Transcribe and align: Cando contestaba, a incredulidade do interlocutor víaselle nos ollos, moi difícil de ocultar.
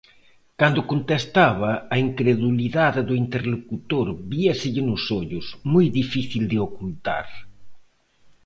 Cando 0.59 0.87
contestaba, 0.91 1.71
a 1.95 1.97
incredulidade 2.07 3.01
do 3.07 3.13
interlocutor 3.23 4.07
víaselle 4.31 4.83
nos 4.89 5.03
ollos, 5.19 5.45
moi 5.73 5.85
difícil 5.99 6.43
de 6.51 6.57
ocultar. 6.67 7.27